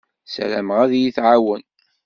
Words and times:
Ssarameɣ 0.25 0.77
ad 0.81 0.91
iyi-tɛawen. 0.93 1.63